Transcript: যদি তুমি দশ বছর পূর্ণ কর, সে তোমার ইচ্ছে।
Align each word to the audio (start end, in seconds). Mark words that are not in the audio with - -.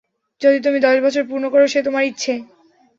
যদি 0.41 0.57
তুমি 0.59 0.77
দশ 0.79 0.97
বছর 1.05 1.23
পূর্ণ 1.29 1.45
কর, 1.49 1.61
সে 1.67 1.79
তোমার 1.83 2.03
ইচ্ছে। 2.03 2.33